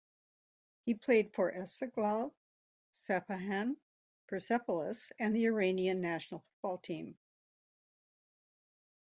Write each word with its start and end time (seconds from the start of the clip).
He 0.87 0.95
played 0.95 1.31
for 1.31 1.51
Esteghlal, 1.51 2.33
Sepahan, 2.91 3.77
Persepolis 4.25 5.11
and 5.19 5.35
the 5.35 5.45
Iranian 5.45 6.01
national 6.01 6.39
football 6.41 6.79
team. 6.79 7.19